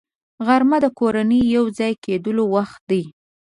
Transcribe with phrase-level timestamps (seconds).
[0.45, 3.03] غرمه د کورنۍ یو ځای کېدلو وخت دی